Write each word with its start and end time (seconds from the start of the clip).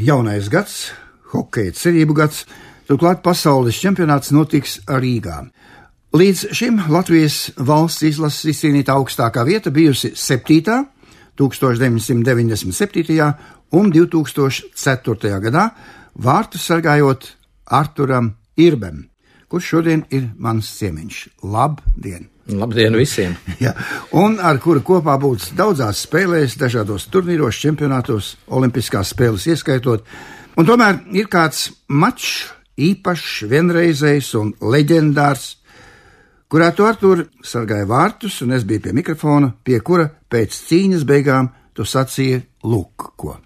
jaunais 0.00 0.48
gads, 0.52 0.92
hokeja 1.32 1.72
cerību 1.76 2.14
gads, 2.16 2.44
turklāt 2.88 3.22
pasaules 3.24 3.78
čempionāts 3.80 4.32
notiks 4.34 4.78
Rīgā. 4.88 5.42
Līdz 6.16 6.46
šim 6.56 6.80
Latvijas 6.88 7.50
valsts 7.56 8.06
izlases 8.08 8.48
izcīnīta 8.54 8.94
augstākā 8.96 9.44
vieta 9.44 9.70
bijusi 9.74 10.14
7. 10.16 10.86
1997. 11.38 13.34
un 13.70 13.92
2004. 13.94 15.40
gadā 15.44 15.68
vārtus 16.18 16.64
sargājot 16.66 17.28
Arturam 17.70 18.32
Irbem, 18.56 19.04
kurš 19.46 19.74
šodien 19.76 20.02
ir 20.10 20.32
mans 20.38 20.72
ciemiņš. 20.80 21.28
Labdien! 21.44 22.37
Labdien 22.48 22.96
visiem! 22.96 23.34
ja, 23.64 23.74
un 24.16 24.38
ar 24.40 24.60
kuru 24.62 24.80
kopā 24.84 25.18
būs 25.20 25.52
daudzās 25.56 26.04
spēlēs, 26.06 26.56
dažādos 26.60 27.08
turnīros, 27.12 27.60
čempionātos, 27.60 28.36
olimpiskās 28.48 29.12
spēles 29.12 29.44
ieskaitot. 29.52 30.06
Un 30.58 30.66
tomēr 30.66 31.02
ir 31.14 31.28
kāds 31.30 31.68
mačs, 31.88 32.48
īpašs, 32.78 33.44
vienreizējs 33.50 34.32
un 34.38 34.54
leģendārs, 34.62 35.58
kurā 36.48 36.70
tu 36.72 36.86
Artur 36.88 37.26
sargāja 37.44 37.88
vārtus, 37.90 38.40
un 38.46 38.56
es 38.56 38.64
biju 38.64 38.86
pie 38.86 38.96
mikrofona, 38.96 39.52
pie 39.64 39.82
kura 39.84 40.08
pēc 40.30 40.56
cīņas 40.70 41.04
beigām 41.08 41.52
tu 41.76 41.84
sacīji 41.84 42.40
lūk, 42.64 43.12
ko. 43.20 43.36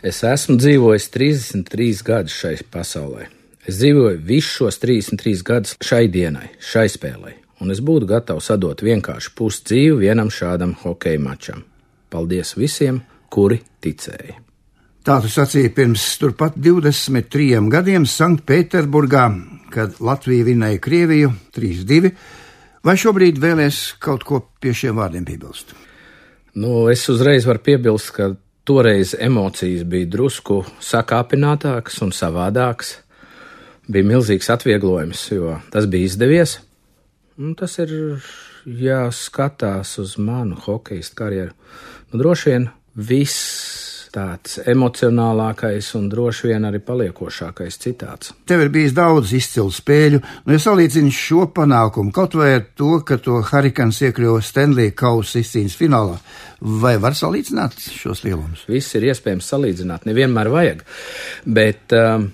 Es 0.00 0.22
esmu 0.24 0.56
dzīvojis 0.60 1.10
33 1.12 2.04
gadus 2.04 2.36
šai 2.40 2.56
pasaulē. 2.72 3.26
Es 3.68 3.76
dzīvoju 3.80 4.20
visus 4.24 4.56
šos 4.56 4.80
33 4.80 5.44
gadus 5.44 5.76
šai 5.84 6.06
dienai, 6.12 6.48
šai 6.64 6.86
spēlei, 6.88 7.34
un 7.60 7.72
es 7.72 7.80
būtu 7.84 8.08
gatavs 8.10 8.50
sadot 8.50 8.82
vienkārši 8.82 9.34
pusi 9.36 9.64
dzīvi 9.70 10.06
vienam 10.06 10.30
šādam 10.32 10.74
hokeja 10.82 11.20
mačam. 11.20 11.64
Paldies 12.10 12.56
visiem, 12.58 13.02
kuri 13.30 13.60
ticēja! 13.82 14.40
Tā 15.00 15.16
tu 15.24 15.30
sacīji 15.32 15.70
pirms 15.72 16.02
turpat 16.20 16.58
23 16.60 17.70
gadiem 17.72 18.04
Sanktpēterburgā, 18.04 19.22
kad 19.72 19.96
Latvija 20.04 20.44
vinēja 20.50 20.80
Krieviju 20.84 21.30
3-2. 21.56 22.10
Vai 22.84 22.96
šobrīd 23.00 23.40
vēlēs 23.40 23.78
kaut 24.00 24.26
ko 24.28 24.42
pie 24.60 24.74
šiem 24.76 25.00
vārdiem 25.00 25.24
piebilst? 25.24 25.72
Nu, 26.60 26.90
es 26.92 27.06
uzreiz 27.08 27.48
varu 27.48 27.62
piebilst, 27.64 28.12
ka 28.12 28.32
toreiz 28.68 29.14
emocijas 29.16 29.86
bija 29.88 30.08
drusku 30.12 30.60
sakāpinātākas 30.84 31.96
un 32.04 32.12
savādākas. 32.12 32.98
Bija 33.90 34.06
milzīgs 34.12 34.52
atvieglojums, 34.52 35.24
jo 35.32 35.56
tas 35.72 35.88
bija 35.90 36.10
izdevies. 36.10 36.58
Un 37.40 37.54
tas 37.56 37.72
ir 37.80 37.92
jāskatās 38.68 39.94
uz 40.02 40.18
manu 40.20 40.58
hokeja 40.60 41.06
karjeru. 41.16 41.54
Nu, 42.10 42.18
droši 42.20 42.50
vien 42.50 42.66
viss 43.08 44.10
tāds 44.12 44.58
emocionālākais 44.68 45.88
un 45.96 46.08
droši 46.10 46.50
vien 46.50 46.66
arī 46.68 46.82
paliekošākais 46.84 47.78
citāts. 47.80 48.34
Tev 48.44 48.64
ir 48.64 48.72
bijis 48.74 48.92
daudz 48.96 49.32
izcilu 49.38 49.72
spēļu, 49.72 50.20
nu, 50.20 50.52
ja 50.52 50.60
salīdzini 50.60 51.14
šo 51.14 51.46
panākumu 51.54 52.12
kaut 52.12 52.36
vai 52.36 52.50
ar 52.58 52.66
to, 52.76 52.90
ka 53.06 53.20
to 53.22 53.38
Harikans 53.52 54.02
iekļuva 54.04 54.42
Stanley 54.44 54.92
Kausa 54.98 55.40
izcīņas 55.40 55.78
finālā, 55.80 56.18
vai 56.82 56.96
var 57.00 57.16
salīdzināt 57.16 57.78
šos 57.94 58.24
lielumus? 58.26 58.66
Viss 58.68 58.98
ir 58.98 59.08
iespējams 59.08 59.48
salīdzināt, 59.54 60.04
nevienmēr 60.10 60.52
vajag, 60.52 60.84
bet, 61.46 61.96
um, 61.96 62.28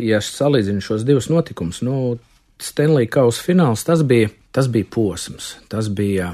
ja 0.00 0.18
salīdzinu 0.24 0.82
šos 0.82 1.06
divus 1.06 1.30
notikumus, 1.30 1.84
nu, 1.86 2.16
Stanley 2.62 3.10
Kausa 3.10 3.42
fināls, 3.42 3.84
tas 3.86 4.04
bija, 4.06 4.30
tas 4.54 4.68
bija 4.70 4.88
posms, 4.94 5.56
tas 5.72 5.90
bija 5.90 6.32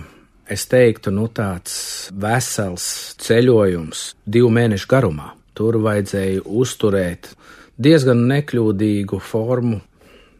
es 0.48 0.64
teiktu, 0.68 1.12
nu, 1.14 1.28
tāds 1.32 1.74
vesels 2.12 2.86
ceļojums 3.20 4.04
divu 4.28 4.50
mēnešu 4.52 4.88
garumā. 4.90 5.32
Tur 5.58 5.80
vajadzēja 5.82 6.44
uzturēt 6.44 7.32
diezgan 7.80 8.26
nekļūdīgu 8.30 9.20
formu 9.22 9.80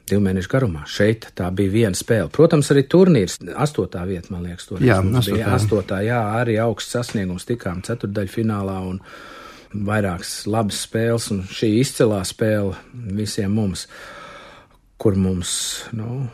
divu 0.08 0.22
mēnešu 0.24 0.50
garumā. 0.52 0.84
Šeit 0.88 1.28
tā 1.36 1.48
bija 1.54 1.72
viena 1.72 1.98
spēle. 1.98 2.30
Protams, 2.32 2.70
arī 2.72 2.84
turnīrs, 2.88 3.38
astotā 3.60 4.04
vieta, 4.08 4.32
man 4.32 4.46
liekas, 4.48 4.68
tur 4.70 4.84
jā, 4.84 5.00
astotā. 5.02 5.34
bija 5.34 5.50
astotā, 5.56 5.98
jā, 6.06 6.20
arī 6.38 6.56
augsts 6.62 6.96
sasniegums, 6.96 7.48
tikām 7.48 7.82
ceturdaļfinālā 7.86 8.78
un 8.88 9.02
vairākas 9.88 10.46
labas 10.48 10.80
spēles, 10.86 11.28
un 11.34 11.42
šī 11.52 11.74
izcilā 11.82 12.22
spēle 12.28 12.78
visiem 13.18 13.52
mums, 13.52 13.84
kur 14.98 15.16
mums, 15.18 15.50
nu, 15.96 16.26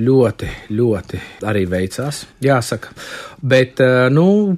ļoti, 0.00 0.48
ļoti 0.72 1.20
arī 1.48 1.66
veicās, 1.68 2.24
jāsaka. 2.42 2.92
Bet, 3.42 3.80
eh, 3.80 4.08
nu, 4.10 4.56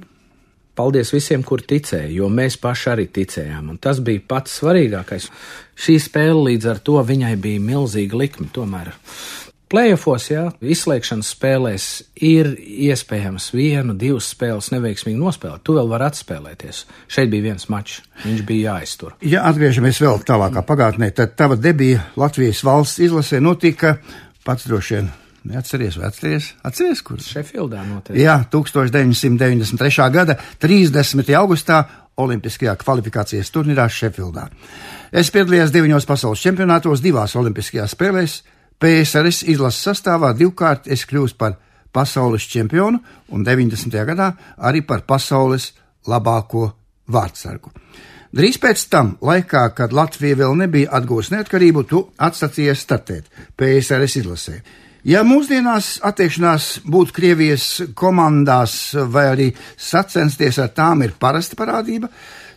paldies 0.75 1.11
visiem, 1.13 1.43
kur 1.43 1.61
ticēja, 1.61 2.11
jo 2.11 2.29
mēs 2.29 2.57
paši 2.61 2.89
arī 2.91 3.07
ticējām, 3.07 3.69
un 3.69 3.77
tas 3.77 3.99
bija 3.99 4.23
pats 4.27 4.59
svarīgākais. 4.61 5.29
Šī 5.75 5.99
spēle 5.99 6.51
līdz 6.51 6.69
ar 6.71 6.79
to 6.79 6.99
viņai 7.03 7.35
bija 7.41 7.63
milzīga 7.63 8.19
likme 8.19 8.47
tomēr. 8.53 8.93
Playoffs, 9.75 10.29
jā, 10.31 10.45
izslēgšanas 10.63 11.33
spēlēs 11.35 11.85
ir 12.23 12.53
iespējams 12.85 13.49
vienu, 13.51 13.91
divas 13.99 14.29
spēles 14.31 14.69
neveiksmīgi 14.71 15.19
nospēlēt. 15.19 15.65
Tu 15.67 15.75
vēl 15.75 15.89
vari 15.91 16.07
atspēlēties. 16.07 16.79
Šeit 17.11 17.27
bija 17.33 17.49
viens 17.49 17.67
mačs, 17.67 17.97
viņš 18.23 18.45
bija 18.47 18.77
jāiztur. 18.77 19.17
Ja 19.27 19.43
atgriežamies 19.49 19.99
vēl 19.99 20.23
tālākā 20.23 20.63
pagātnē, 20.63 21.11
tad 21.17 21.35
tava 21.35 21.59
debija 21.59 22.05
Latvijas 22.15 22.63
valsts 22.63 23.03
izlasē 23.03 23.43
notika 23.43 23.97
pats 24.47 24.69
droši 24.71 24.95
vien 24.95 25.11
Neatceries, 25.45 25.99
vai 25.99 26.07
atceries? 26.07 26.47
Atceries, 26.65 27.03
kur? 27.05 27.19
Šefildā 27.21 27.83
noteikti. 27.85 28.23
Jā, 28.23 28.39
1993. 28.49 30.07
gada 30.15 30.39
30. 30.63 31.35
augustā 31.37 31.83
Olimpiskajā 32.17 32.73
kvalifikācijas 32.79 33.51
turnīrā 33.51 33.89
Šefildā. 33.91 34.47
Es 35.11 35.29
piedalījos 35.35 35.75
deviņos 35.75 36.07
pasaules 36.07 36.41
čempionātos, 36.41 37.03
divās 37.03 37.35
Olimpiskajās 37.35 37.93
spēlēs. 37.93 38.39
PSRS 38.79 39.45
izlases 39.51 39.87
sastāvā 39.87 40.33
divkārt 40.37 40.89
es 40.91 41.05
kļuvu 41.07 41.35
par 41.39 41.55
pasaules 41.95 42.43
čempionu 42.51 42.99
un 43.31 43.45
90. 43.45 43.95
gadā 44.09 44.31
arī 44.57 44.83
par 44.87 45.05
pasaules 45.07 45.71
labāko 46.07 46.67
vārdsargu. 47.07 47.71
Drīz 48.35 48.57
pēc 48.59 48.81
tam, 48.91 49.13
laikā, 49.23 49.69
kad 49.77 49.93
Latvija 49.95 50.35
vēl 50.41 50.57
nebija 50.59 50.91
atgūsta 50.97 51.37
neatkarību, 51.37 51.83
tu 51.87 52.01
atsacījies 52.19 52.81
startēt 52.83 53.29
PSRS 53.55 54.19
izlasē. 54.19 54.57
Ja 55.07 55.21
mūsdienās 55.23 56.01
attiekšanās 56.03 56.81
būt 56.89 57.13
Krievijas 57.15 57.67
komandās 57.95 58.95
vai 59.13 59.27
arī 59.29 59.45
sacensties 59.77 60.57
ar 60.59 60.73
tām 60.75 61.05
ir 61.05 61.13
parasta 61.21 61.55
parādība, 61.55 62.09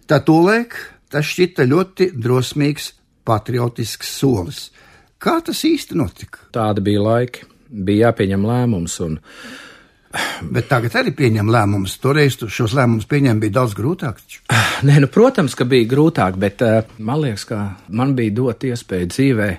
tad 0.08 0.24
tolaik 0.26 0.74
tas 1.12 1.28
šķita 1.28 1.68
ļoti 1.68 2.10
drosmīgs 2.16 2.90
patriotisks 3.28 4.10
solis. 4.18 4.62
Kā 5.18 5.38
tas 5.42 5.64
īsti 5.66 5.96
notika? 5.98 6.44
Tāda 6.54 6.82
bija 6.84 7.02
laika, 7.02 7.48
bija 7.68 8.08
jāpieņem 8.08 8.44
lēmums. 8.46 8.98
Un... 9.06 9.18
Bet 10.54 10.70
tagad 10.70 10.94
arī 11.00 11.12
pieņem 11.16 11.50
lēmumus. 11.52 11.98
Toreiz 12.00 12.38
šos 12.38 12.74
lēmumus 12.78 13.08
pieņemt 13.10 13.42
bija 13.42 13.56
daudz 13.58 13.74
grūtāk. 13.76 14.22
Nē, 14.88 15.00
nu, 15.02 15.10
protams, 15.12 15.56
ka 15.58 15.66
bija 15.68 15.88
grūtāk, 15.90 16.38
bet 16.40 16.62
uh, 16.64 16.78
man 17.02 17.24
liekas, 17.24 17.44
ka 17.50 17.64
man 17.90 18.14
bija 18.18 18.36
dot 18.38 18.64
iespēju 18.64 19.10
dzīvē 19.10 19.50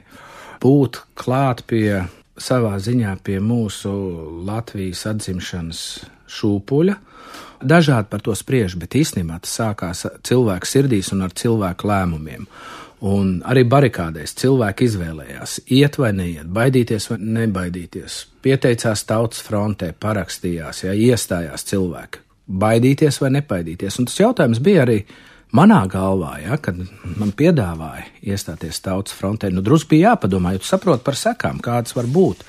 būt 0.64 1.04
klāt 1.20 1.66
pie 1.70 2.00
savā 2.40 2.78
ziņā 2.80 3.18
pie 3.24 3.38
mūsu 3.44 3.92
Latvijas 4.48 5.06
atzimšanas 5.12 5.84
šūpuļa. 6.40 6.96
Dažādi 7.60 8.08
par 8.08 8.24
to 8.24 8.32
spriež, 8.38 8.78
bet 8.80 8.96
īstenībā 8.96 9.42
tas 9.44 9.58
sākās 9.60 10.06
cilvēku 10.24 10.68
sirdīs 10.68 11.12
un 11.12 11.26
ar 11.28 11.36
cilvēku 11.36 11.90
lēmumiem. 11.90 12.48
Un 13.00 13.38
arī 13.48 13.64
barikādēs 13.64 14.34
cilvēki 14.42 14.90
izvēlējās, 14.90 15.60
iet 15.72 15.96
vai 16.02 16.10
neiet, 16.18 16.50
baidīties 16.52 17.08
vai 17.14 17.18
nebaidīties. 17.40 18.18
Pieteicās 18.44 19.06
tautas 19.08 19.40
frontē, 19.46 19.94
parakstījās, 19.96 20.84
ja 20.84 20.96
iestājās 20.96 21.64
cilvēki. 21.70 22.26
Baidīties 22.60 23.22
vai 23.24 23.32
nebaidīties. 23.38 24.02
Un 24.02 24.10
tas 24.10 24.20
jautājums 24.20 24.60
bija 24.66 24.84
arī, 24.84 24.98
manā 25.56 25.80
galvā, 25.88 26.34
ja, 26.44 26.60
kad 26.60 26.82
man 27.16 27.32
piedāvāja 27.32 28.04
iestāties 28.34 28.82
tautas 28.84 29.16
frontē, 29.16 29.48
nu 29.54 29.64
drusku 29.64 29.96
bija 29.96 30.12
jāpadomā, 30.12 30.58
jo 30.58 30.66
tu 30.66 30.72
saproti 30.74 31.06
par 31.08 31.16
sekām, 31.16 31.64
kādas 31.64 31.96
var 31.96 32.10
būt. 32.10 32.44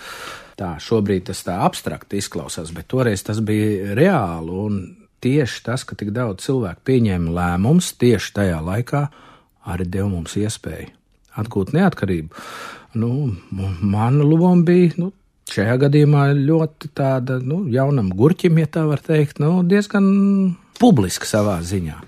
Tā 0.59 0.75
šobrīd 0.83 1.31
tas 1.31 1.47
tā 1.47 1.61
abstrakti 1.63 2.19
izklausās, 2.19 2.75
bet 2.75 2.91
toreiz 2.91 3.23
tas 3.25 3.39
bija 3.39 3.95
reāli. 3.95 4.51
Un 4.67 4.83
tieši 5.23 5.63
tas, 5.71 5.87
ka 5.87 5.95
tik 5.95 6.11
daudz 6.17 6.43
cilvēku 6.49 6.89
pieņēma 6.91 7.39
lēmumus 7.39 7.95
tieši 8.01 8.35
tajā 8.37 8.59
laikā, 8.67 9.07
arī 9.75 9.87
deva 9.91 10.09
mums 10.11 10.37
iespēju 10.41 10.91
atgūt 11.41 11.73
neatkarību. 11.77 12.45
Nu, 13.01 13.11
mana 13.81 14.27
loma 14.27 14.65
bija 14.67 14.97
nu, 14.99 15.13
šajā 15.51 15.77
gadījumā 15.85 16.27
ļoti 16.39 16.91
tāda 16.97 17.39
nu, 17.43 17.63
jaunam 17.71 18.11
gurķim, 18.17 18.59
ja 18.63 18.71
tā 18.71 18.85
var 18.89 19.03
teikt, 19.05 19.39
nu, 19.43 19.61
diezgan 19.67 20.11
publiska 20.81 21.29
savā 21.29 21.61
ziņā. 21.67 21.99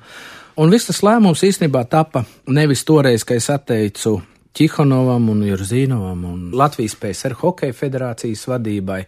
Un 0.62 0.72
viss 0.72 0.90
tas 0.90 1.00
lēmums 1.04 1.44
īstenībā 1.46 1.84
tapa 1.88 2.26
nevis 2.52 2.84
toreiz, 2.84 3.24
kad 3.24 3.40
es 3.40 3.48
atteicu 3.52 4.18
Čihonovam 4.52 5.30
un 5.32 5.46
Jurzīnovam 5.46 6.24
un 6.28 6.40
Latvijas 6.52 6.98
PSR 7.00 7.38
Hokeja 7.40 7.72
federācijas 7.72 8.44
vadībai, 8.50 9.00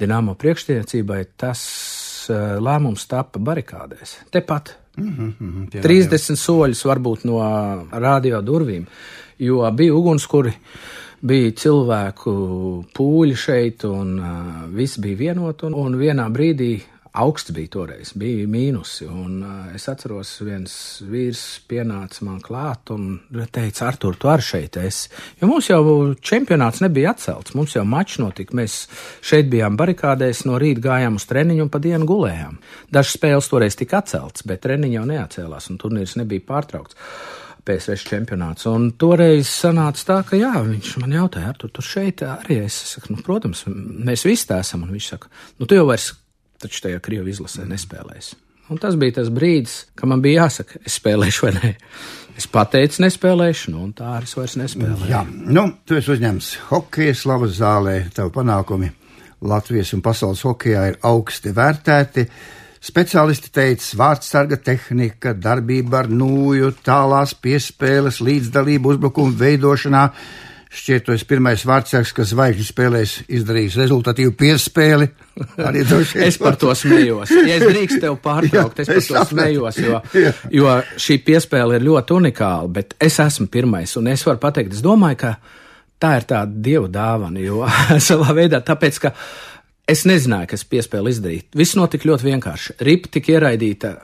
Dienāmo 0.00 0.32
priekšniecībai, 0.40 1.18
tas 1.36 1.60
uh, 2.32 2.54
lēmums 2.64 3.04
tapa 3.10 3.42
barikādēs. 3.44 4.14
Tepat 4.32 4.72
Mm 5.00 5.34
-hmm, 5.40 5.82
30 5.82 6.36
soļus 6.36 6.84
varbūt 6.84 7.24
no 7.24 7.40
radio 7.92 8.40
durvīm, 8.42 8.86
jo 9.38 9.70
bija 9.72 9.94
ugunskuri, 9.94 10.52
bija 11.20 11.50
cilvēku 11.52 12.32
pūļi 12.96 13.36
šeit, 13.36 13.84
un 13.84 14.18
uh, 14.18 14.64
viss 14.74 14.98
bija 14.98 15.16
vienot, 15.16 15.62
un, 15.62 15.74
un 15.74 15.96
vienā 16.00 16.28
brīdī 16.32 16.80
augsts 17.12 17.50
bija 17.54 17.68
toreiz, 17.74 18.12
bija 18.14 18.46
mīnusi. 18.50 19.06
Un, 19.10 19.40
uh, 19.42 19.70
es 19.74 19.88
atceros, 19.90 20.32
viens 20.46 20.74
vīrs 21.06 21.42
pienāca 21.70 22.24
man 22.26 22.38
klāt 22.44 22.92
un 22.94 23.18
teica, 23.50 23.88
Artur, 23.88 24.16
tu 24.20 24.30
arī 24.30 24.46
šeit 24.46 24.78
esi. 24.80 25.10
Jo 25.40 25.50
mums 25.50 25.70
jau 25.70 25.82
čempionāts 26.22 26.82
nebija 26.84 27.14
atcelts, 27.14 27.56
mums 27.58 27.74
jau 27.76 27.84
mačs 27.88 28.20
notika. 28.22 28.56
Mēs 28.58 28.84
šeit 29.26 29.50
bijām 29.50 29.78
barikādēs, 29.80 30.44
no 30.46 30.60
rīta 30.60 30.86
gājām 30.90 31.18
uz 31.18 31.26
treniņu 31.30 31.66
un 31.66 31.72
pa 31.72 31.82
dienu 31.82 32.08
gulējām. 32.08 32.60
Dažas 32.94 33.18
spēles 33.18 33.50
toreiz 33.50 33.78
tika 33.78 34.00
atceltas, 34.04 34.46
bet 34.46 34.62
treniņi 34.66 34.98
jau 35.00 35.06
neatcēlās 35.10 35.70
un 35.72 35.82
turnīrs 35.82 36.18
nebija 36.20 36.46
pārtraukts. 36.46 36.98
PSV 37.60 37.98
čempionāts. 38.08 38.64
Un 38.70 38.88
toreiz 38.98 39.50
sanāca 39.52 40.06
tā, 40.08 40.16
ka 40.26 40.38
jā, 40.38 40.54
viņš 40.64 40.94
man 41.02 41.12
jautāja, 41.18 41.52
ar 41.52 41.58
tu 41.60 41.68
tur 41.68 41.84
šeit 41.84 42.24
arī 42.24 42.62
es 42.64 42.78
saku, 42.94 43.12
nu, 43.12 43.20
protams, 43.26 43.66
mēs 43.68 44.24
visi 44.26 44.48
tā 44.48 44.62
esam. 44.64 44.86
Un 44.86 44.94
viņš 44.96 45.10
saka, 45.12 45.28
nu, 45.60 45.68
tu 45.68 45.76
jau 45.76 45.84
vairs 45.90 46.08
taču 46.62 46.86
tajā 46.86 47.00
Krievijas 47.04 47.40
izlasē 47.40 47.66
nespēlēs. 47.70 48.34
Un 48.70 48.78
tas 48.78 48.94
bija 48.94 49.18
tas 49.18 49.30
brīdis, 49.34 49.88
kad 49.98 50.10
man 50.12 50.22
bija 50.22 50.44
jāsaka, 50.44 50.78
es 50.86 51.00
spēlēšu 51.00 51.46
vai 51.46 51.54
nē. 51.56 51.70
Es 52.38 52.46
pateicu, 52.48 53.02
nespēlēšu, 53.02 53.72
nu, 53.74 53.82
un 53.88 53.90
tā 53.96 54.14
arī 54.14 54.28
es 54.28 54.36
vairs 54.38 54.54
nespēlēju. 54.60 55.10
Jā, 55.10 55.24
nu, 55.26 55.66
tu 55.84 55.98
esi 55.98 56.14
uzņemts 56.14 56.52
hokeja 56.70 57.16
slavas 57.18 57.58
zālē, 57.58 57.96
tavu 58.14 58.30
panākumi 58.36 58.92
Latvijas 59.50 59.90
un 59.96 60.04
pasaules 60.04 60.44
hokejā 60.46 60.86
ir 60.92 60.98
augsti 61.10 61.52
vērtēti. 61.56 62.26
Speciālisti 62.80 63.50
teica, 63.52 63.88
vārdsarga 64.00 64.56
tehnika, 64.64 65.34
darbība 65.36 66.04
ar 66.04 66.08
nūju, 66.12 66.70
tālās 66.86 67.34
piespēles, 67.36 68.22
līdzdalību 68.24 68.94
uzbrukumu 68.94 69.36
veidošanā 69.36 70.06
Šķiet, 70.70 71.08
esi 71.10 71.26
pirmais 71.26 71.64
vārdsargs, 71.66 72.12
kas 72.14 72.28
zvaigžņu 72.30 72.64
spēlēs 72.68 73.12
izdarījis 73.26 73.74
rezultatīvu 73.80 74.36
piespēli. 74.38 75.08
es 76.28 76.36
par 76.38 76.58
to 76.60 76.70
smējos. 76.78 77.32
Ja 77.34 77.56
es 77.56 77.64
drīkstu 77.66 77.98
tev 78.04 78.18
pārtraukt, 78.22 78.78
Jā, 78.78 78.84
es 78.84 78.90
par 78.92 79.00
es 79.00 79.08
to 79.08 79.16
sapratu. 79.16 79.34
smējos, 79.34 79.80
jo, 79.82 79.98
Jā. 80.14 80.32
jo 80.54 80.74
šī 80.94 81.16
piespēle 81.26 81.80
ir 81.80 81.86
ļoti 81.88 82.14
unikāla, 82.20 82.70
bet 82.78 82.94
es 83.02 83.18
esmu 83.18 83.48
pirmais, 83.50 83.96
un 83.98 84.12
es 84.12 84.22
varu 84.28 84.38
pateikt, 84.44 84.76
es 84.78 84.84
domāju, 84.86 85.18
ka 85.24 85.32
tā 86.00 86.12
ir 86.20 86.28
tāda 86.30 86.62
dievu 86.70 86.86
dāvana, 86.94 87.42
jo 87.42 87.66
savā 88.10 88.36
veidā 88.38 88.62
tāpēc, 88.62 89.02
ka 89.02 89.14
es 89.90 90.06
nezināju, 90.06 90.52
kas 90.54 90.66
piespēli 90.70 91.16
izdarīt. 91.16 91.48
Viss 91.58 91.74
notika 91.74 92.06
ļoti 92.12 92.30
vienkārši. 92.30 92.78
Ripa 92.86 93.10
tika 93.18 93.34
ieraidīta 93.34 93.96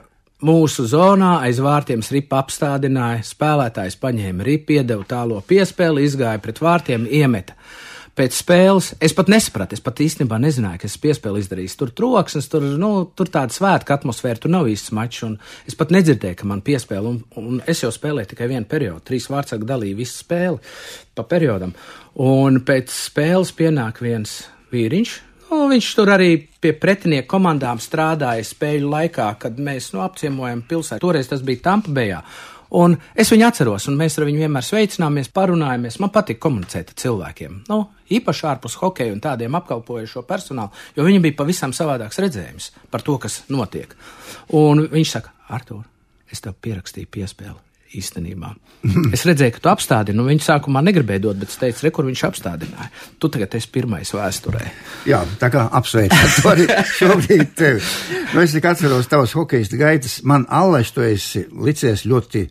Mūsu 0.45 0.83
zonā 0.85 1.39
aiz 1.47 1.57
vārtiem 1.57 2.03
ripa 2.13 2.43
apstādināja, 2.43 3.23
spēlētājs 3.25 3.95
paņēma 3.97 4.45
ripu, 4.45 4.75
iedeva 4.75 5.01
tālo 5.09 5.39
piespēli, 5.41 6.03
izgāja 6.05 6.37
pret 6.43 6.61
vārtiem, 6.61 7.07
iemeta. 7.09 7.55
Pēc 8.17 8.37
spēles 8.37 8.91
es 9.01 9.15
pat 9.17 9.31
nesapratu, 9.33 9.73
es 9.73 9.81
pat 9.81 9.97
īstenībā 10.01 10.37
nezināju, 10.41 10.83
kas 10.83 10.97
piespēli 11.01 11.41
izdarīs. 11.41 11.73
Tur 11.77 11.89
troksnis, 11.89 12.49
tur, 12.53 12.67
nu, 12.77 12.91
tur 13.17 13.31
tāda 13.33 13.53
svētka 13.53 13.97
atmosfēra, 13.97 14.37
tur 14.43 14.53
nav 14.53 14.69
īsts 14.69 14.93
mačs, 14.93 15.23
un 15.25 15.35
es 15.69 15.77
pat 15.77 15.93
nedzirdēju, 15.93 16.37
ka 16.37 16.49
man 16.49 16.61
piespēle, 16.65 17.15
un, 17.15 17.19
un 17.41 17.59
es 17.65 17.81
jau 17.81 17.89
spēlēju 17.93 18.35
tikai 18.35 18.49
vienu 18.53 18.69
periodu, 18.69 19.05
trīs 19.09 19.29
vārdsargi 19.33 19.69
dalīja 19.69 19.97
visu 19.97 20.21
spēli 20.21 20.61
pa 21.17 21.25
periodam, 21.25 21.73
un 22.21 22.61
pēc 22.65 22.93
spēles 22.93 23.53
pienāk 23.57 24.05
viens 24.05 24.43
vīriņš, 24.73 25.17
Nu, 25.47 25.63
viņš 25.71 25.87
tur 25.95 26.11
arī 26.11 26.31
pie 26.61 26.73
pretinieku 26.75 27.29
komandām 27.31 27.79
strādāja 27.79 28.43
spēļu 28.43 28.91
laikā, 28.91 29.29
kad 29.39 29.59
mēs 29.63 29.93
nu, 29.95 30.03
apciemojam 30.03 30.63
pilsētu. 30.67 31.03
Toreiz 31.05 31.29
tas 31.31 31.43
bija 31.45 31.63
Tampa 31.69 31.93
Bejā. 31.95 32.21
Un 32.75 32.97
es 33.15 33.29
viņu 33.31 33.45
atceros, 33.47 33.85
un 33.87 33.95
mēs 33.95 34.17
ar 34.19 34.25
viņu 34.27 34.41
vienmēr 34.43 34.65
sveicināmies, 34.67 35.29
parunājamies. 35.31 36.01
Man 36.03 36.11
patīk 36.11 36.41
komunicēt 36.43 36.91
ar 36.91 36.97
cilvēkiem. 36.99 37.61
Nu, 37.71 37.77
īpaši 38.11 38.47
ārpus 38.51 38.75
hokeja 38.81 39.13
un 39.15 39.21
tādiem 39.23 39.55
apkalpojošo 39.61 40.25
personālu, 40.27 40.75
jo 40.97 41.05
viņam 41.07 41.23
bija 41.29 41.37
pavisam 41.39 41.75
savādāks 41.75 42.19
redzējums 42.23 42.73
par 42.91 43.05
to, 43.07 43.15
kas 43.23 43.45
notiek. 43.53 43.95
Un 44.59 44.83
viņš 44.91 45.15
saka, 45.15 45.31
Artur, 45.55 45.87
es 46.27 46.43
tev 46.43 46.59
pierakstīju 46.59 47.07
piespēli 47.07 47.66
īstenībā. 47.95 48.51
Es 49.15 49.23
redzēju, 49.27 49.55
ka 49.55 49.63
tu 49.63 49.71
apstādini, 49.71 50.17
nu 50.19 50.25
viņš 50.27 50.45
sākumā 50.49 50.83
negribēja 50.85 51.23
dot, 51.23 51.39
bet 51.41 51.51
es 51.51 51.59
teicu, 51.61 51.85
re, 51.85 51.91
kur 51.95 52.07
viņš 52.07 52.23
apstādināja. 52.27 52.89
Tu 53.19 53.29
tagad 53.33 53.55
esi 53.57 53.71
pirmais 53.73 54.11
vēsturē. 54.13 54.61
Jā, 55.09 55.23
tā 55.41 55.49
kā 55.53 55.65
apsveicam 55.79 56.35
to 56.35 56.51
arī 56.51 56.67
šobrīd 56.99 57.55
tevi. 57.57 57.81
Nu, 58.33 58.43
es 58.43 58.55
tikai 58.55 58.75
atceros 58.75 59.09
tavas 59.11 59.35
hokejas 59.37 59.73
gaitas, 59.77 60.19
man 60.27 60.45
allaž 60.49 60.93
tu 60.95 61.05
esi 61.05 61.45
licies 61.51 62.05
ļoti 62.07 62.45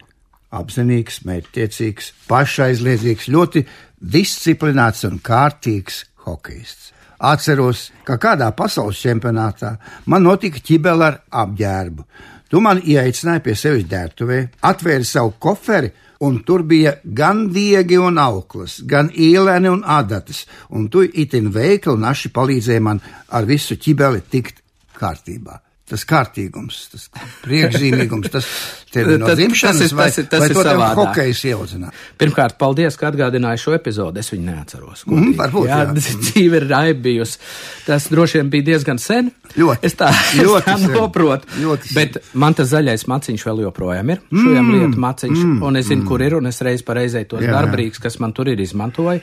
apzinīgs, 0.56 1.22
mērķtiecīgs, 1.26 2.12
pašaizliedzīgs, 2.30 3.30
ļoti 3.32 3.64
disciplinēts 4.00 5.06
un 5.08 5.20
kārtīgs 5.24 6.04
hokejists. 6.26 6.92
Atceros, 7.16 7.90
ka 8.04 8.18
kādā 8.20 8.50
pasaules 8.52 8.98
čempionātā 9.00 9.76
man 10.12 10.26
notika 10.26 10.60
ķibela 10.60 11.06
ar 11.08 11.20
apģērbu. 11.44 12.04
Tu 12.50 12.60
man 12.62 12.78
ieaicināji 12.78 13.42
pie 13.42 13.54
sevis 13.58 13.86
ģērbtuvē, 13.90 14.40
atvēri 14.70 15.06
savu 15.06 15.34
koferi, 15.42 15.90
un 16.26 16.38
tur 16.46 16.62
bija 16.62 16.94
gan 17.02 17.46
diegi 17.52 17.98
un 18.00 18.18
auklas, 18.22 18.78
gan 18.88 19.10
īlēni 19.10 19.70
un 19.72 19.82
adatas, 19.82 20.44
un 20.70 20.88
tu 20.88 21.02
itin 21.04 21.50
veikli 21.52 21.92
un 21.92 22.06
aši 22.08 22.32
palīdzēji 22.34 22.84
man 22.86 23.02
ar 23.34 23.48
visu 23.48 23.76
ķibeli 23.76 24.22
tikt 24.30 24.62
kārtībā. 24.96 25.60
Tas 25.86 26.02
kārtīgums, 26.08 26.78
tas 26.90 27.08
priekšzīmīgums, 27.44 28.30
tas 28.32 28.48
tev 28.96 29.12
no 29.22 29.34
dzimšanas 29.38 29.80
tas 29.80 29.90
ir, 29.92 29.96
vai, 29.96 30.08
tas 30.08 30.18
ir, 30.18 30.28
tas 30.32 30.42
vai 30.42 30.48
ir 30.48 30.56
to 30.56 30.64
tev 30.66 30.82
hokejs 30.98 31.42
ieaudzināja? 31.50 31.94
Pirmkārt, 32.20 32.56
paldies, 32.60 32.98
ka 33.00 33.10
atgādināji 33.10 33.62
šo 33.62 33.74
epizodu, 33.76 34.22
es 34.22 34.30
viņu 34.32 34.46
neatceros. 34.48 35.04
Mm, 35.10 35.34
varbūt, 35.38 35.68
jā, 35.70 35.80
jā. 35.86 36.14
dzīve 36.26 36.60
ir 36.60 36.68
raibijusi. 36.70 37.40
Tas 37.86 38.08
droši 38.12 38.40
vien 38.40 38.52
bija 38.52 38.68
diezgan 38.72 39.00
sen. 39.02 39.30
Ļoti. 39.56 39.86
Es 39.86 39.96
tā, 39.98 40.10
ļoti 40.40 40.72
es 40.74 40.86
tā 40.86 40.92
noprotu. 40.94 41.50
Ļoti 41.62 41.94
bet 41.96 42.18
man 42.38 42.56
tas 42.56 42.70
zaļais 42.72 43.06
maciņš 43.10 43.46
vēl 43.48 43.64
joprojām 43.66 44.14
ir. 44.14 44.22
Mm, 44.30 44.46
Šajam 44.46 44.72
lietu 44.74 45.02
maciņš, 45.04 45.42
mm, 45.42 45.60
un 45.68 45.80
es 45.80 45.88
zinu, 45.90 46.02
mm. 46.02 46.08
kur 46.10 46.24
ir, 46.26 46.38
un 46.38 46.50
es 46.50 46.60
reiz 46.66 46.84
pareizē 46.86 47.24
tos 47.30 47.44
darbrīks, 47.44 48.02
kas 48.02 48.18
man 48.22 48.34
tur 48.36 48.50
ir, 48.52 48.60
izmantoju. 48.62 49.22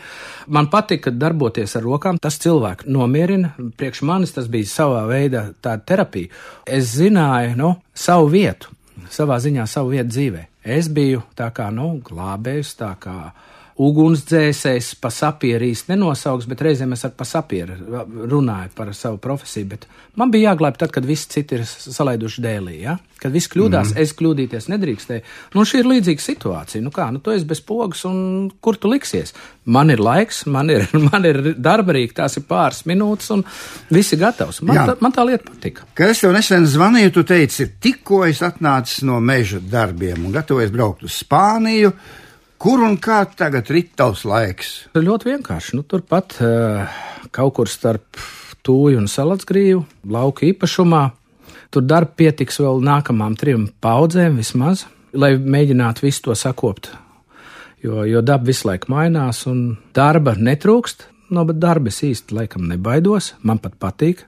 Man 0.54 0.70
patika 0.72 1.12
darboties 1.14 1.78
ar 1.80 1.86
rokām, 1.86 2.20
tas 2.22 2.40
cilvēku 2.44 2.90
nomierina. 2.92 3.54
Priekš 3.80 4.04
manis 4.08 4.36
tas 4.36 4.50
bija 4.52 4.70
savā 4.70 5.04
veidā 5.10 5.50
tāda 5.64 5.84
terapija. 5.88 6.32
Es 6.68 6.96
zināju, 6.98 7.58
nu, 7.60 7.76
savu 7.94 8.32
vietu, 8.34 8.74
savā 9.14 9.40
ziņā 9.44 9.66
savu 9.70 9.94
vietu 9.96 10.14
dzīvē. 10.14 10.44
Es 10.64 10.90
biju 10.94 11.24
tā 11.38 11.50
kā, 11.56 11.70
nu, 11.74 11.98
glābējs, 12.06 12.76
tā 12.80 12.94
kā 13.02 13.18
ugunsdzēsējs, 13.82 14.94
pa 15.02 15.10
sapieru 15.14 15.66
īsti 15.72 15.94
nenosauks, 15.94 16.46
bet 16.50 16.62
reizēm 16.62 16.94
es 16.94 17.06
ar 17.08 17.16
pa 17.18 17.26
sapieru 17.26 18.04
runāju 18.30 18.70
par 18.78 18.92
savu 18.98 19.18
profesiju. 19.22 19.72
Bet 19.72 19.88
man 20.20 20.34
bija 20.34 20.52
jāglābj 20.52 20.84
tad, 20.84 20.94
kad 20.94 21.08
visi 21.08 21.32
citi 21.32 21.58
ir 21.58 21.66
salaiduši 21.66 22.44
dēlī, 22.44 22.76
ja? 22.84 23.00
kad 23.24 23.32
viss 23.32 23.48
kļūdās, 23.50 23.94
mm. 23.94 24.04
es 24.04 24.12
kļūdīties 24.20 24.68
nedrīkstēju. 24.68 25.24
Nu, 25.56 25.64
šī 25.68 25.80
ir 25.80 25.88
līdzīga 25.90 26.24
situācija. 26.26 26.84
Nu 26.84 26.92
kā, 26.94 27.08
nu 27.16 27.22
tu 27.24 27.32
esi 27.32 27.48
bez 27.48 27.62
pogas 27.64 28.04
un 28.10 28.50
kur 28.64 28.76
tu 28.76 28.92
liksies? 28.92 29.32
Man 29.74 29.94
ir 29.94 30.04
laiks, 30.04 30.44
man 30.52 30.70
ir, 30.74 30.86
man 31.08 31.26
ir 31.30 31.54
darba 31.56 31.96
rīka, 31.96 32.18
tās 32.20 32.36
ir 32.38 32.46
pāris 32.50 32.84
minūtes 32.90 33.32
un 33.34 33.46
viss 33.94 34.14
ir 34.14 34.22
gatavs. 34.26 34.60
Man, 34.62 34.76
Jā. 34.76 34.90
tā, 34.92 34.98
man 35.06 35.16
tā 35.16 35.26
lieta 35.30 35.48
patika. 35.48 35.88
Kad 35.96 36.12
es 36.12 36.24
tev 36.24 36.36
nesen 36.36 36.68
zvanīju, 36.70 37.14
tu 37.16 37.24
teici, 37.32 37.72
tikko 37.82 38.26
es 38.28 38.44
atnācu 38.46 39.08
no 39.08 39.22
meža 39.24 39.64
darbiem 39.64 40.28
un 40.28 40.36
gatavojies 40.36 40.76
braukt 40.76 41.08
uz 41.08 41.16
Spāniju. 41.24 41.96
Kur 42.64 42.80
un 42.80 42.94
kā 42.96 43.18
tagad 43.28 43.68
rit 43.76 43.90
tavs 44.00 44.22
laiks? 44.24 44.68
Ļoti 44.96 45.34
vienkārši. 45.34 45.74
Nu, 45.76 45.84
turpat 45.84 46.38
uh, 46.40 46.86
kaut 47.36 47.58
kur 47.58 47.68
starp 47.68 48.16
tūju 48.64 49.02
un 49.02 49.10
salacgrīvu, 49.12 49.82
lauka 50.08 50.46
īpašumā. 50.48 51.02
Tur 51.76 51.84
darba 51.84 52.16
pietiks 52.22 52.62
vēl 52.64 52.80
nākamām 52.88 53.36
trim 53.36 53.66
paudzēm 53.84 54.40
vismaz, 54.40 54.86
lai 55.12 55.34
mēģinātu 55.36 56.06
visu 56.06 56.24
to 56.30 56.38
sakopt. 56.40 56.88
Jo, 57.84 58.06
jo 58.08 58.24
daba 58.24 58.48
visu 58.48 58.70
laiku 58.70 58.94
mainās, 58.96 59.44
un 59.52 59.74
darba 59.92 60.38
netrūkst. 60.40 61.10
No 61.36 61.44
darba 61.44 61.92
es 61.92 62.00
īsti 62.08 62.38
laikam 62.38 62.70
nebaidos, 62.72 63.34
man 63.44 63.60
pat 63.60 63.76
patīk. 63.76 64.24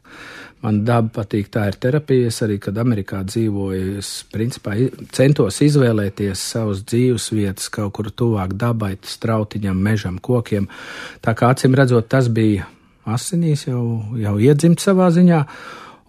Man 0.66 0.80
daba 0.82 1.12
patīk, 1.20 1.52
tā 1.54 1.68
ir 1.70 1.76
terapija. 1.78 2.32
Es 2.32 2.42
arī, 2.42 2.58
kad 2.62 2.78
Amerikā 2.82 3.20
dzīvoju, 3.28 4.00
es 4.02 4.12
principā 4.34 4.74
centos 5.14 5.60
izvēlēties 5.62 6.42
savus 6.56 6.82
dzīves 6.90 7.30
vietas 7.36 7.70
kaut 7.74 7.94
kur 7.94 8.10
tuvāk 8.10 8.56
dabai, 8.58 8.96
strautiņam, 9.06 9.78
mežam, 9.88 10.18
kokiem. 10.18 10.66
Tā 11.22 11.36
kā 11.38 11.52
acīm 11.54 11.78
redzot, 11.78 12.10
tas 12.10 12.32
bija 12.34 12.66
asinīs 13.06 13.68
jau, 13.68 13.84
jau 14.18 14.38
iedzimts 14.42 14.90
savā 14.90 15.12
ziņā. 15.14 15.44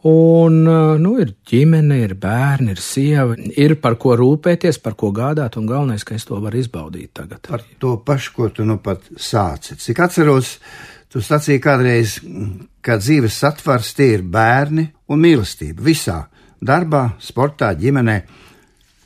Un, 0.06 0.58
nu, 1.02 1.12
ir 1.20 1.34
ģimene, 1.50 1.98
ir 2.06 2.14
bērni, 2.22 2.72
ir 2.76 2.80
sieva, 2.80 3.36
ir 3.36 3.74
par 3.82 3.96
ko 4.00 4.14
rūpēties, 4.16 4.78
par 4.80 4.94
ko 4.96 5.10
gādāt, 5.12 5.56
un 5.58 5.66
galvenais, 5.68 6.04
ka 6.06 6.14
es 6.14 6.24
to 6.28 6.38
varu 6.40 6.62
izbaudīt 6.62 7.10
tagad. 7.16 7.42
Par 7.48 7.64
to 7.82 7.96
pašu, 8.06 8.36
ko 8.36 8.52
tu 8.54 8.64
nu 8.68 8.78
pat 8.80 9.04
sāci. 9.18 9.76
Cik 9.82 10.04
atceros, 10.06 10.56
Tu 11.12 11.22
sacīji 11.22 11.62
kādreiz, 11.62 12.16
ka 12.82 12.98
dzīves 12.98 13.36
satvars 13.42 13.92
tie 13.94 14.16
ir 14.16 14.24
bērni 14.26 14.88
un 15.12 15.22
mīlestība 15.22 15.84
visā- 15.86 16.24
darbā, 16.70 17.12
sportā, 17.20 17.70
ģimenē. 17.78 18.16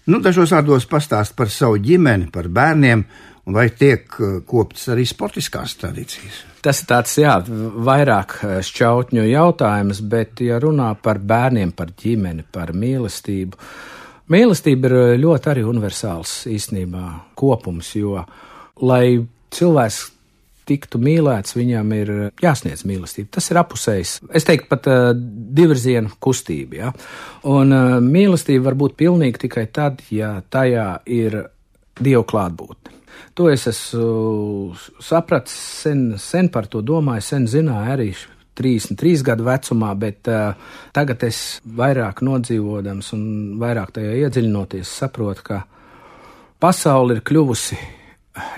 Nu, 0.07 0.21
dažos 0.21 0.51
vārdos 0.51 0.87
pastāst 0.89 1.37
par 1.37 1.51
savu 1.53 1.79
ģimeni, 1.79 2.31
par 2.33 2.49
bērniem, 2.49 3.05
un 3.47 3.55
vai 3.55 3.69
tiek 3.71 4.07
uh, 4.21 4.41
koptas 4.47 4.89
arī 4.89 5.05
sportiskās 5.07 5.77
tradīcijas. 5.81 6.45
Tas 6.65 6.83
ir 6.83 6.87
tāds, 6.87 7.17
jā, 7.21 7.37
vairāk 7.91 8.37
uh, 8.45 8.59
šķautņu 8.65 9.27
jautājums, 9.29 10.01
bet, 10.01 10.41
ja 10.41 10.59
runā 10.59 10.95
par 11.03 11.19
bērniem, 11.19 11.73
par 11.73 11.93
ģimeni, 12.01 12.45
par 12.53 12.73
mīlestību, 12.73 13.59
mīlestība 14.33 14.89
ir 14.89 14.97
uh, 14.97 15.19
ļoti 15.21 15.53
arī 15.53 15.67
universāls 15.69 16.47
īstenībā 16.51 17.05
kopums, 17.35 17.95
jo, 17.95 18.25
lai 18.81 19.21
cilvēks 19.51 20.01
tiktu 20.69 21.01
mīlēts, 21.03 21.57
viņam 21.57 21.93
ir 21.97 22.13
jāsniedz 22.43 22.85
mīlestība. 22.89 23.33
Tas 23.37 23.51
ir 23.53 23.61
apusējs. 23.61 24.17
Es 24.37 24.47
teiktu, 24.49 24.69
pat 24.71 24.89
uh, 24.91 25.11
divirzienu 25.15 26.13
kustība. 26.23 26.79
Ja? 26.79 26.93
Un 27.51 27.75
uh, 27.75 27.99
mīlestība 28.05 28.71
var 28.71 28.79
būt 28.81 28.97
pilnīga 29.01 29.45
tikai 29.47 29.67
tad, 29.73 30.05
ja 30.15 30.37
tajā 30.53 30.89
ir 31.11 31.43
dievu 32.01 32.27
klātbūtne. 32.29 32.97
To 33.39 33.47
es 33.51 33.67
esmu 33.71 34.75
sapratis 35.03 35.55
sen, 35.55 36.05
sen 36.19 36.51
par 36.53 36.67
to 36.71 36.83
domāju, 36.85 37.25
sen 37.25 37.47
zināju 37.51 37.93
arī 37.95 38.11
33 38.61 39.25
gadu 39.25 39.47
vecumā, 39.47 39.93
bet 39.99 40.29
uh, 40.29 40.53
tagad 40.97 41.23
es 41.29 41.61
vairāk 41.65 42.21
nodzīvodams 42.27 43.13
un 43.17 43.23
vairāk 43.61 43.95
tajā 43.97 44.17
iedziļinoties, 44.25 44.97
saprotu, 45.03 45.47
ka 45.47 45.63
pasaule 46.61 47.17
ir 47.17 47.25
kļuvusi 47.25 47.79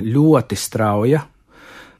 ļoti 0.02 0.58
strauja, 0.58 1.22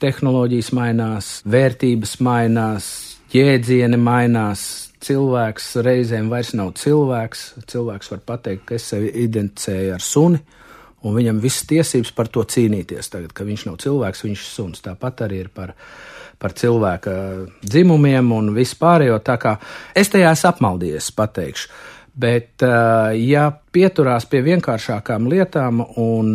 tehnoloģijas 0.02 0.71
mainās, 0.76 1.28
vērtības 1.49 2.16
mainās, 2.25 2.88
jēdzieni 3.32 4.00
mainās. 4.00 4.64
Cilvēks 5.02 5.73
reizēm 5.82 6.28
vairs 6.30 6.52
nav 6.54 6.75
cilvēks. 6.78 7.47
Cilvēks 7.71 8.12
var 8.12 8.21
pateikt, 8.26 8.64
ka 8.68 8.76
es 8.78 8.87
sevi 8.92 9.11
identificēju 9.25 9.97
ar 9.97 10.04
suni, 10.04 10.38
un 11.02 11.16
viņam 11.16 11.40
visas 11.42 11.66
tiesības 11.71 12.12
par 12.14 12.30
to 12.30 12.44
cīnīties. 12.47 13.11
Tagad, 13.11 13.32
ka 13.35 13.47
viņš 13.49 13.66
nav 13.66 13.80
cilvēks, 13.82 14.23
viņš 14.28 14.44
ir 14.44 14.50
suns. 14.50 14.85
Tāpat 14.85 15.25
arī 15.26 15.42
ir 15.42 15.50
par, 15.54 15.75
par 16.38 16.54
cilvēka 16.59 17.16
dzimumiem 17.66 18.30
un 18.37 18.52
vispārējo. 18.54 19.18
Tā 19.26 19.38
kā 19.42 19.56
es 19.99 20.12
tajā 20.14 20.30
esmu 20.37 20.52
apmaldījies, 20.52 21.11
pateikšu. 21.18 21.73
Bet, 22.12 22.61
ja 23.16 23.47
pieturās 23.73 24.26
pie 24.28 24.42
vienkāršākām 24.45 25.31
lietām 25.33 25.78
un 26.00 26.26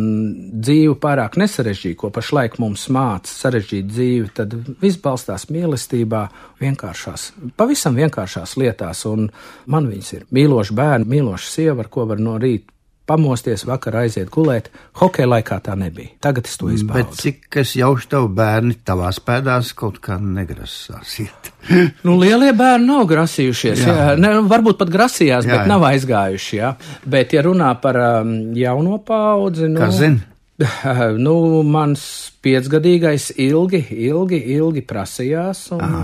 dzīvi 0.58 0.96
pārāk 0.98 1.36
nesarežģīja, 1.38 1.98
ko 2.00 2.10
pašlaik 2.14 2.56
mums 2.58 2.88
māca 2.94 3.30
sarežģīt 3.30 3.86
dzīvi, 3.86 4.32
tad 4.34 4.56
viss 4.82 4.98
balstās 5.04 5.46
mīlestībā, 5.54 6.24
vienkāršās, 6.58 7.28
pavisam 7.60 7.94
vienkāršās 7.94 8.56
lietās. 8.58 9.04
Un 9.06 9.28
man 9.70 9.86
viņas 9.92 10.10
ir 10.16 10.26
mīloši 10.34 10.74
bērni, 10.80 11.12
mīloša 11.14 11.52
sieva, 11.52 11.86
ar 11.86 11.92
ko 11.94 12.08
var 12.10 12.26
no 12.26 12.34
rīta 12.42 12.74
pamosties, 13.08 13.64
vakar 13.68 13.96
aiziet 14.02 14.30
gulēt. 14.32 14.68
Hokeja 15.00 15.28
laikā 15.30 15.58
tā 15.64 15.74
nebija. 15.78 16.12
Tagad 16.24 16.48
es 16.48 16.56
to 16.60 16.70
izbaudu. 16.72 17.00
Bet 17.00 17.18
cik 17.18 17.60
es 17.62 17.74
jaušu 17.78 18.10
tev 18.12 18.28
bērni 18.36 18.76
tavās 18.86 19.20
pēdās 19.24 19.72
kaut 19.78 20.00
kā 20.04 20.18
negrasās 20.20 21.18
iet? 21.24 21.52
nu, 22.06 22.16
lielie 22.20 22.52
bērni 22.56 22.90
nav 22.90 23.06
grasījušies. 23.10 23.84
Jā. 23.84 23.98
Jā. 23.98 24.16
Ne, 24.20 24.34
varbūt 24.48 24.80
pat 24.80 24.92
grasījās, 24.92 25.48
jā, 25.48 25.54
bet 25.54 25.64
jā. 25.64 25.68
nav 25.72 25.86
aizgājuši. 25.90 26.58
Jā. 26.60 26.74
Bet, 27.08 27.36
ja 27.36 27.44
runā 27.46 27.72
par 27.82 28.00
um, 28.02 28.34
jauno 28.56 29.00
paudzi, 29.04 29.70
nu. 29.72 29.80
Kas 29.84 30.02
zina? 30.02 30.26
Nu, 31.24 31.62
mans 31.62 32.02
piecgadīgais 32.42 33.30
ilgi, 33.38 33.78
ilgi, 34.08 34.40
ilgi 34.56 34.82
prasījās, 34.82 35.68
un 35.76 35.84
Aha. 35.86 36.00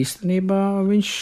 īstenībā 0.00 0.62
viņš 0.88 1.12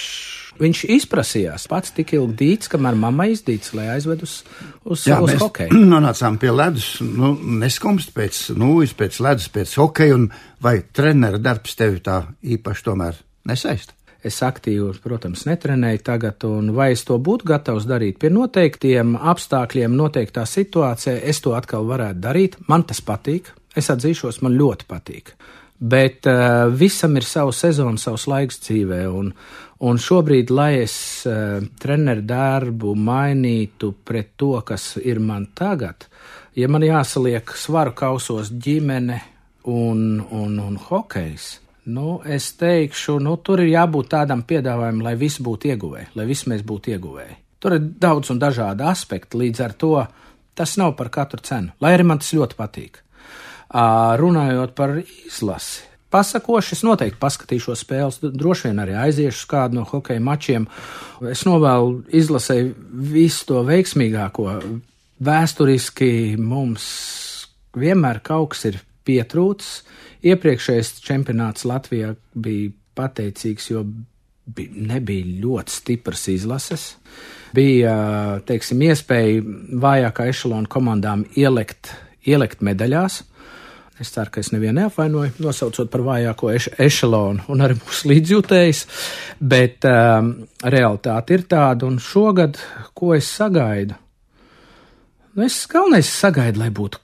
Viņš 0.61 0.83
izprasījās 0.97 1.67
pats 1.71 1.93
tik 1.97 2.15
ilgi 2.17 2.37
dīts, 2.41 2.71
kamēr 2.73 2.97
mamma 2.99 3.29
izdīts, 3.33 3.75
lai 3.77 3.91
aizved 3.97 4.25
uz, 4.25 4.39
uz, 4.85 5.05
Jā, 5.09 5.21
uz 5.25 5.37
hokeju. 5.41 5.77
Nonācām 5.95 6.39
pie 6.43 6.55
ledus, 6.55 6.97
nu, 7.05 7.35
neskumst 7.63 8.15
pēc 8.17 8.41
nūjas, 8.57 8.97
pēc 8.97 9.21
ledus, 9.27 9.51
pēc 9.53 9.77
hokeja, 9.83 10.17
un 10.17 10.31
vai 10.65 10.79
trenera 10.97 11.41
darbs 11.43 11.77
tevi 11.79 12.01
tā 12.05 12.23
īpaši 12.57 12.89
tomēr 12.89 13.21
nesaist? 13.51 13.97
Es 14.27 14.41
aktīvi, 14.43 14.97
protams, 15.05 15.45
netrenēju 15.47 16.01
tagad, 16.07 16.43
un 16.49 16.73
vai 16.75 16.89
es 16.97 17.05
to 17.07 17.19
būtu 17.23 17.47
gatavs 17.47 17.85
darīt 17.87 18.17
pie 18.23 18.31
noteiktiem 18.33 19.15
apstākļiem, 19.21 19.93
noteiktā 19.95 20.43
situācijā, 20.49 21.21
es 21.31 21.39
to 21.45 21.53
atkal 21.55 21.87
varētu 21.87 22.23
darīt. 22.25 22.57
Man 22.67 22.83
tas 22.89 23.03
patīk, 23.07 23.53
es 23.77 23.93
atzīšos, 23.93 24.41
man 24.43 24.57
ļoti 24.59 24.89
patīk. 24.91 25.37
Bet 25.77 26.27
uh, 26.27 26.73
visam 26.73 27.15
ir 27.21 27.27
savu 27.29 27.53
sezonu, 27.53 28.01
savs 28.01 28.25
laiks 28.31 28.59
dzīvē, 28.65 29.03
un, 29.13 29.31
Un 29.85 29.99
šobrīd, 30.01 30.49
lai 30.57 30.79
es 30.81 30.97
uh, 31.29 31.61
treneru 31.81 32.23
darbu 32.25 32.95
mainītu 32.97 33.93
pret 34.09 34.33
to, 34.41 34.55
kas 34.65 34.95
ir 35.03 35.21
man 35.21 35.51
tagad, 35.53 36.07
ja 36.57 36.69
man 36.73 36.85
jāsaliek 36.87 37.53
svaru 37.53 37.93
kausos 37.97 38.49
ģimene 38.53 39.19
un, 39.69 40.23
un, 40.33 40.59
un 40.63 40.79
hokejs, 40.81 41.49
nu, 41.93 42.21
es 42.25 42.55
teikšu, 42.57 43.19
nu, 43.21 43.37
tur 43.45 43.61
ir 43.61 43.75
jābūt 43.75 44.09
tādam 44.15 44.47
piedāvājumam, 44.49 45.05
lai 45.05 45.17
visi 45.21 45.45
būtu 45.45 45.75
ieguvēji, 45.75 46.13
lai 46.17 46.27
visi 46.31 46.49
mēs 46.51 46.65
būtu 46.67 46.95
ieguvēji. 46.97 47.37
Tur 47.61 47.77
ir 47.77 47.91
daudz 48.01 48.33
un 48.33 48.41
dažādi 48.41 48.87
aspekti, 48.87 49.43
līdz 49.43 49.65
ar 49.65 49.75
to 49.77 49.93
tas 50.57 50.77
nav 50.81 50.95
par 50.97 51.13
katru 51.13 51.43
cenu, 51.45 51.77
lai 51.85 51.93
arī 51.97 52.07
man 52.09 52.23
tas 52.23 52.33
ļoti 52.33 52.57
patīk. 52.57 53.03
Uh, 53.67 54.15
runājot 54.17 54.73
par 54.79 54.95
izlasi, 55.03 55.85
pasakoši. 56.17 56.77
Es 56.79 56.85
noteikti 56.87 57.21
paskatīšos 57.21 57.85
spēles, 57.85 58.21
droši 58.25 58.71
vien 58.71 58.83
arī 58.83 58.97
aiziešu 59.05 59.45
uz 59.45 59.47
kādu 59.51 59.81
no 59.81 59.87
hokeja 59.89 60.23
mačiem. 60.25 60.67
Es 61.29 61.45
novēlu 61.49 62.07
izlasēju 62.17 62.75
visu 63.13 63.47
to 63.53 63.63
veiksmīgāko. 63.69 64.49
Vēsturiski 65.27 66.11
mums 66.41 66.89
vienmēr 67.77 68.21
kaut 68.25 68.55
kas 68.55 68.67
ir 68.73 68.81
pietrūcis. 69.07 69.85
Iepriekšējais 70.27 70.97
čempionāts 71.05 71.67
Latvijā 71.69 72.15
bija 72.35 72.73
pateicīgs, 72.97 73.71
jo 73.71 73.85
bija, 74.47 74.73
nebija 74.95 75.29
ļoti 75.45 75.75
stipras 75.75 76.27
izlases. 76.33 76.89
Bija, 77.57 77.95
teiksim, 78.49 78.83
iespēja 78.89 79.45
vājākā 79.85 80.27
ešalona 80.33 80.69
komandām 80.73 81.25
ielikt, 81.39 81.93
ielikt 82.27 82.65
medaļās. 82.67 83.23
Es 84.01 84.11
ceru, 84.13 84.29
ka 84.29 84.43
es 84.43 84.51
nevienu 84.53 84.83
neapvainoju, 84.83 85.39
nosaucot 85.41 85.89
par 85.93 86.03
vājāko 86.05 86.51
eš 86.53 86.67
ešalonu 86.85 87.47
un 87.53 87.65
arī 87.65 87.79
mūsu 87.79 88.11
līdzjūtējs, 88.11 88.83
bet 89.41 89.87
um, 89.89 90.35
realitāte 90.61 91.39
ir 91.39 91.47
tāda, 91.49 91.89
un 91.89 91.97
šogad, 92.03 92.61
ko 92.97 93.15
es 93.17 93.31
sagaidu? 93.39 93.97
Nu, 95.37 95.47
es 95.49 95.63
galvenais 95.73 96.13
sagaidu, 96.13 96.61
lai 96.61 96.69
būtu 96.77 97.01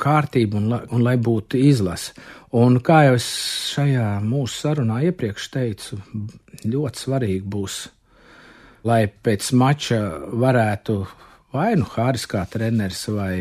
kārtība 0.00 0.60
un, 0.60 0.68
la, 0.72 0.82
un 0.92 1.04
lai 1.06 1.16
būtu 1.20 1.60
izlase. 1.60 2.12
Un 2.54 2.78
kā 2.84 3.00
jau 3.08 3.16
es 3.18 3.26
šajā 3.72 4.08
mūsu 4.24 4.60
sarunā 4.66 5.00
iepriekš 5.08 5.50
teicu, 5.56 5.98
ļoti 6.68 7.06
svarīgi 7.06 7.44
būs, 7.50 7.78
lai 8.86 9.06
pēc 9.08 9.48
mača 9.58 10.00
varētu 10.44 10.98
vai 11.54 11.72
nu 11.78 11.86
Hāris 11.94 12.26
kā 12.30 12.44
treneris 12.50 13.06
vai 13.14 13.32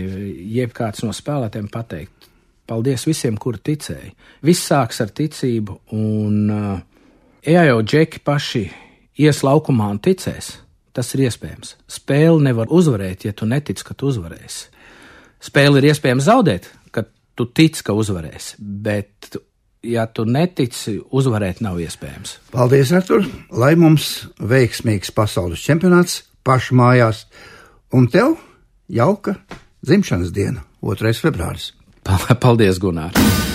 jebkāds 0.56 1.04
no 1.06 1.14
spēlētājiem 1.16 1.70
pateikt, 1.74 2.23
Paldies 2.74 3.06
visiem, 3.06 3.38
kuri 3.38 3.60
ticēja. 3.62 4.10
Viss 4.46 4.66
sāks 4.66 5.02
ar 5.04 5.12
ticību, 5.14 5.76
un, 5.94 6.38
uh, 6.50 6.80
ja 7.46 7.66
jau 7.68 7.82
džeki 7.86 8.24
paši 8.26 8.64
ies 9.22 9.42
laukumā 9.46 9.92
un 9.94 10.00
ticēs, 10.02 10.56
tas 10.94 11.12
ir 11.14 11.28
iespējams. 11.28 11.76
Spēli 11.90 12.48
nevar 12.48 12.72
uzvarēt, 12.74 13.28
ja 13.28 13.34
tu 13.38 13.46
netici, 13.50 13.86
ka 13.86 13.94
tu 13.98 14.10
uzvarēsi. 14.10 14.72
Spēli 15.44 15.82
ir 15.82 15.90
iespējams 15.92 16.26
zaudēt, 16.26 16.70
kad 16.96 17.12
tu 17.38 17.46
tici, 17.46 17.84
ka 17.86 17.94
uzvarēsi, 17.98 18.58
bet, 18.58 19.38
ja 19.86 20.08
tu 20.10 20.26
netici, 20.26 20.96
uzvarēt 21.14 21.62
nav 21.66 21.78
iespējams. 21.84 22.40
Paldies, 22.56 22.96
Artur! 22.96 23.28
Lai 23.52 23.76
mums 23.78 24.24
veiksmīgs 24.40 25.14
pasaules 25.14 25.62
čempionāts 25.62 26.24
pašu 26.48 26.80
mājās, 26.80 27.28
un 27.94 28.10
tev 28.10 28.40
jauka 28.90 29.38
dzimšanas 29.86 30.34
diena, 30.34 30.66
2. 30.82 31.14
februāris! 31.22 31.70
Paldies, 32.04 32.80
Gunār! 32.80 33.53